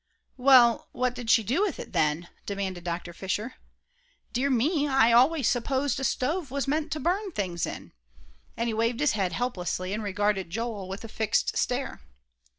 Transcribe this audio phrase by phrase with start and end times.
[0.37, 3.13] "Well, what did she do with it, then?" demanded Dr.
[3.13, 3.57] Fisher.
[4.33, 7.91] "Dear me, I always supposed a stove was meant to burn things in,"
[8.57, 12.01] and he waved his head helplessly, and regarded Joel with a fixed stare.